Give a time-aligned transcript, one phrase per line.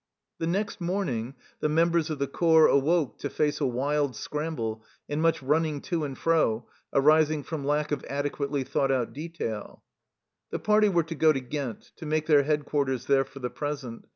[0.39, 5.21] The next morning the members of the corps awoke to face a wild scramble and
[5.21, 9.83] much running to and fro, arising from lack of adequately thought out detail.
[10.49, 14.07] The party were to go to Ghent, to make their headquarters there for the present.